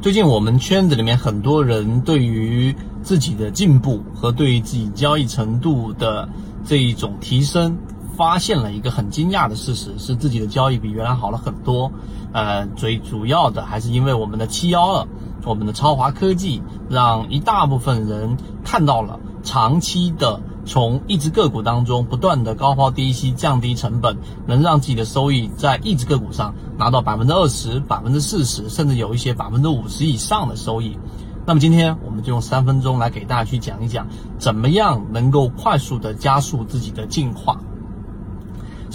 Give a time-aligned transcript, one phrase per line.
[0.00, 6.28] 最近我们圈子里面很多人对于自己的进步和对于自己交易程度的
[6.64, 7.76] 这一种提升，
[8.16, 11.90] 发现了一个很惊讶的事实，是自己的交易比原来好了很多。
[12.32, 15.06] 呃，最主要的还是因为我们的七幺二，
[15.44, 20.40] 我们的超华科技，让一大部分人看到了长期的。
[20.68, 30.98] 从一只个股当中不断的高抛低吸，降低成本，能让自己的收益在一只个股上拿到百分之二十、百分之四十，甚至有一些百分之五十以上的收益。
[31.46, 37.58] 那么今天我们就用三分钟来给大家去讲一讲，怎么样能够快速的加速自己的进化。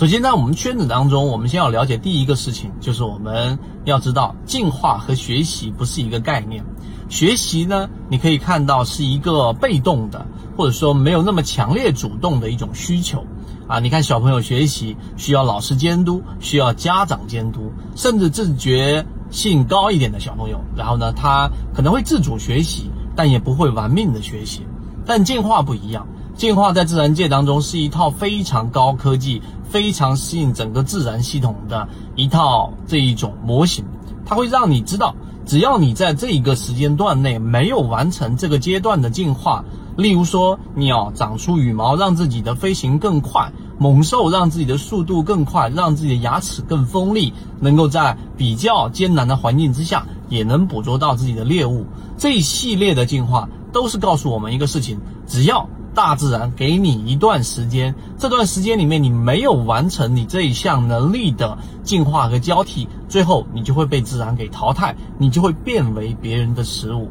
[0.03, 6.65] 首先，在我们圈子当中，我们先要了解第一个事情，就是我们要知道进化和学习不是一个概念。
[7.07, 10.27] 学习呢，你可以看到是一个被动的。
[10.57, 13.25] 或者说没有那么强烈主动的一种需求，
[13.65, 24.67] 啊，你看小朋友学习需要老师监督，需要家长监督，甚至自觉性高一点的小朋友，然后呢，他可能会自主学习，但也不会玩命的学习。
[25.05, 33.85] 但进化不一样，进化在自然界当中是一套非常高科技、非常适应整个自然系统的一套这一种模型，
[34.25, 39.63] 它会让你知道，只要你在这一个时间段内没有完成这个阶段的进化。
[39.95, 51.85] 例如说，鸟长出羽毛，让自己的飞行更快；猛兽让自己的速度更快，让自己的牙齿更锋利，能够在比较艰难的环境之下也能捕捉到自己的猎物。
[52.17, 67.09] 这一系列的进化都是告诉我们一个事情：只要大自然给你一段时间，这段时间里面你没有完成你这一项能力的进化和交替，最后你就会被自然给淘汰，你就会变为别人的食物。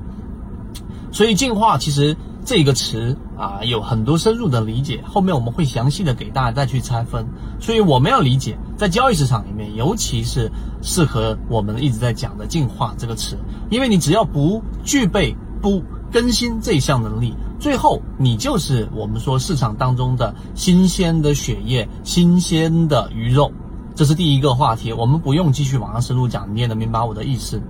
[1.13, 2.17] 所以，进化其实。
[2.45, 7.25] 这个词啊，有很多深入的理解，后面我们会详细的给大家再去拆分。
[7.61, 10.51] 所以我们要理解，在交易市场里面，尤其是
[10.83, 13.39] 适合我们一直在讲的“进化”这个词，
[13.71, 23.53] 因为你只要不具备、不更新这项能力，最后你就是我们说市场当中的新鲜的血液、新鲜的鱼肉。
[23.95, 27.63] 这是第一个话题，我们不用继续往上深入讲，你也能明白我的意思。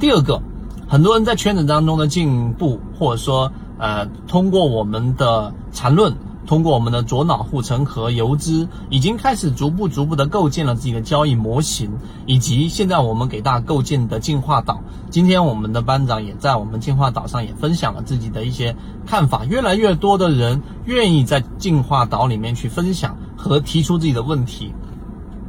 [0.00, 0.42] 第二个，
[0.88, 3.52] 很多人在圈子当中的进步，或者说。
[3.80, 6.12] 呃，通过我们的缠论，
[6.48, 14.80] 通过我们的左脑护城河游资，已经开始逐步逐步的构建了自己的交易模型，以及现在我们给大家构建的进化岛。
[15.10, 19.44] 今天我们的班长也在我们进化岛上也分享了自己的一些看法。
[19.44, 24.72] 越来越多的人愿意在进化岛里面去分享和提出自己的问题。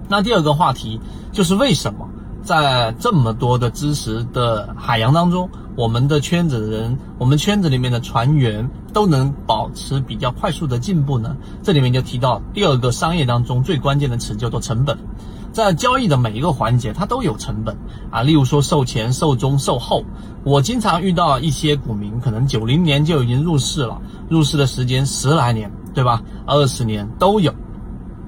[0.10, 1.00] 那第二个话题
[1.32, 2.10] 就是为什么？
[2.44, 11.36] 在这么多的知识的海洋当中，我们的圈子的人，我们圈子里面的船员都能保持比较快速的进步呢？
[11.62, 14.98] 这里面就提到第二个商业当中最关键的词叫做成本，
[15.52, 17.78] 在交易的每一个环节它都有成本
[18.10, 20.04] 啊，例如说售前、售中、售后。
[20.46, 26.24] 我经常遇到一些股民，可能九零年就已经入市了，入市的时间十来年，对吧？
[26.46, 27.54] 二十年都有。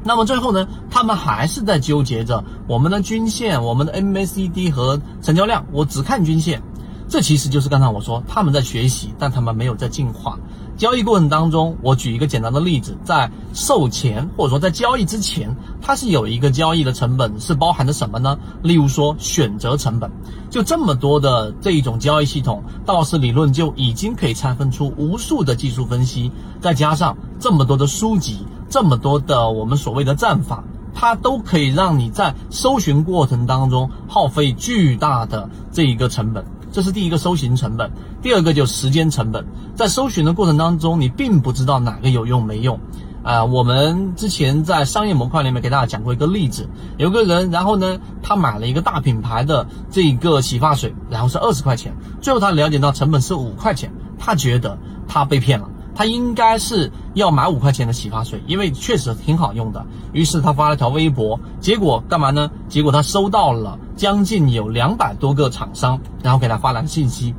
[0.03, 5.65] 那么最后呢，他们还是在纠结着我们的均线、我们的 MACD 和成交量。
[5.71, 6.61] 我只看均线，
[7.07, 10.37] 这其实就是刚才我说他们在学习，但他们没有在进化。
[10.77, 18.39] 交易过程当中，我举一个简单的例子，在售前或者说在交易之前，它是有一个交易的成本，是包含着什么呢？
[18.63, 20.09] 例如说选择成本，
[20.49, 28.39] 就这么多的这一种交易系统，道氏理论就已经可以拆分出无数的技术分析，再加上这么多的书籍。
[28.71, 30.63] 这么多的我们所谓的战法，
[30.95, 37.91] 它都可以让你在搜寻过程当中耗费巨大的这一个成本，这是第一个搜寻成本。
[38.21, 39.45] 第二个就时间成本，
[39.75, 42.79] 在搜寻的过程当中，你并不知道哪个有用没用。
[43.23, 54.77] 啊，我们之前在商业模块里面给大家讲过一个例子，有个人，然后呢，他买了一个大品牌的这个洗发水，然后是二十块钱，最后他了解到成本是五块钱，他觉得
[55.07, 55.69] 他被骗了。
[55.93, 59.85] 他应该是要买五块钱的洗发水，因为确实挺好用的。
[60.13, 62.51] 于是他发了条微博，结果干嘛呢？
[62.69, 67.35] 结果他收到了将近有两百多个厂商，然后给他发来信息。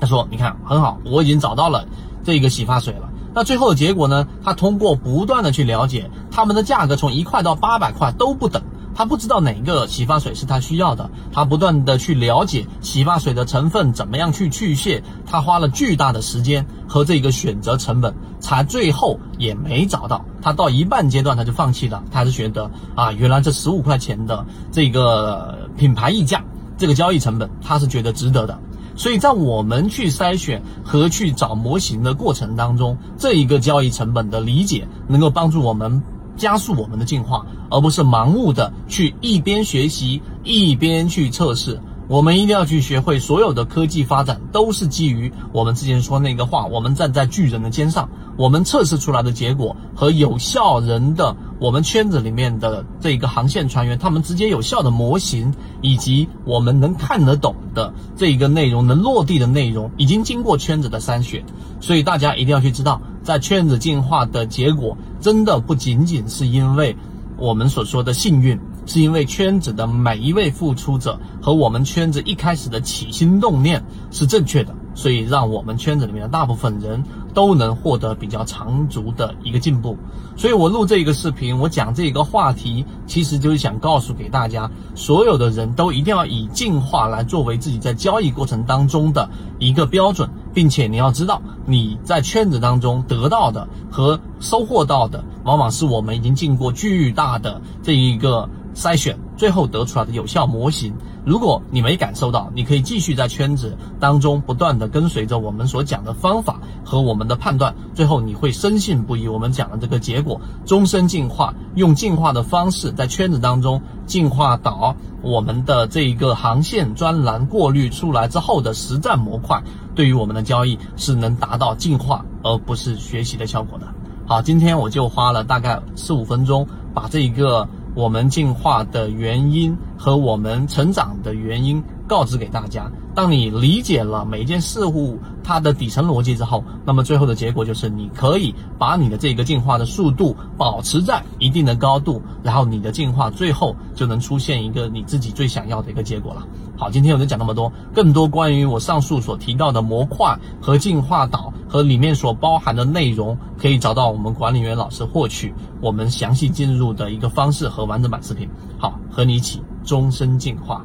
[0.00, 1.86] 他说：“你看很好，我已经找到了
[2.24, 4.26] 这个洗发水了。”那最后的结果呢？
[4.44, 8.62] 他通过不断的去了解，他们的价格从一块到八百块都不等。
[8.94, 20.24] 他不知道哪个洗发水是他需要的，他不断的去了解洗发水的成分，怎么样去去屑，他花了巨大的时间和这个选择成本，才最后也没找到。
[20.42, 26.44] 他到一半阶段他就放弃了，他是觉得啊，原来这十五块钱的这个品牌溢价，
[26.76, 28.58] 这个交易成本，他是觉得值得的。
[28.94, 36.02] 所以在我们去筛选和去找模型的过程当中，这一个交易成本的理解，能够帮助我们。
[36.42, 41.80] 加速我们的进化，而不是盲目的去一边学习一边去测试。
[42.08, 61.44] 我们一定要去学会，所有的科技发展都是基于我们之前说那个话，我们站在巨人的肩上，我们测试出来的结果和有效人的我们圈子里面的这个航线船员，他们直接有效的模型，以及我们能看得懂的这一个内容，能落地的内容，已经经过圈子的筛选，
[61.80, 66.96] 所以大家一定要去知道，在圈子进化的结果，真的不仅仅是因为
[67.38, 68.60] 我们所说的幸运。
[68.86, 79.96] 是因为圈子的每一位付出者和我们圈子一开始的起心动念是正确的，所以让我们圈子里面的大部分人都能获得比较长足的一个进步。
[80.36, 98.48] 所以我录这个视频，我讲这个话题，其实就是想告诉给大家，所有的人都一定要以进化来作为自己在交易过程当中的一个标准，并且你要知道你在圈子当中得到的和收获到的，往往是我们已经经过巨大的这一个。
[98.74, 109.28] 筛选最后得出来的有效模型，如果你没感受到，你可以继续在圈子当中不断的跟随着我们所讲的方法和我们的判断，最后你会深信不疑。
[109.28, 119.62] 我们讲的这个结果，终身进化，用进化的方式在圈子当中进化到我们的这一个航线专栏过滤出来之后的实战模块，
[119.94, 123.86] 对于我们的交易是能达到进化而不是学习的效果的。
[124.26, 127.68] 好，今天我就花了大概四五分钟把这一个。
[127.94, 132.92] 我们进化的原因和我们成长的原因告知给大家。
[133.14, 146.46] 当你理解了每一件事物它的底层逻辑之后，那么最后的结果就是你可以把你的这个进化的速度保持在一定的高度，然后你的进化最后就能出现一个你自己最想要的一个结果了。
[146.76, 158.50] 好，今天我就讲那么多，更多关于我上述所提到的模块和进化岛和里面所包含的内容，可以找到我们管理员老师获取我们详细进入的一个方式和完整版视频。
[158.78, 160.84] 好，和你一起终身进化。